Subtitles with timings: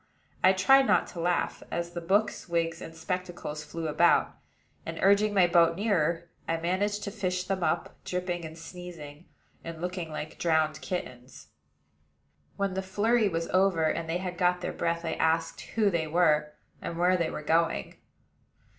[0.43, 4.35] I tried not to laugh, as the books, wigs, and spectacles flew about;
[4.83, 9.27] and, urging my boat nearer, I managed to fish them up, dripping and sneezing,
[9.63, 11.49] and looking like drowned kittens.
[12.57, 16.07] When the flurry was over, and they had got their breath, I asked who they
[16.07, 17.97] were, and where they were going.